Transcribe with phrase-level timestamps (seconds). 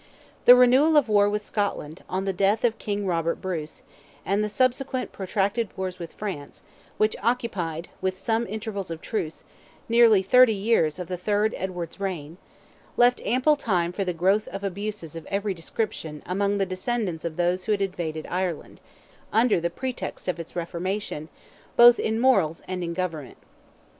[0.45, 3.83] The renewal of war with Scotland, on the death of King Robert Bruce,
[4.25, 6.63] and the subsequent protracted wars with France,
[6.97, 9.43] which occupied, with some intervals of truce,
[9.87, 12.39] nearly thirty years of the third Edward's reign,
[12.97, 17.35] left ample time for the growth of abuses of every description among the descendants of
[17.35, 18.81] those who had invaded Ireland,
[19.31, 21.29] under the pretext of its reformation,
[21.77, 23.37] both in morals and government.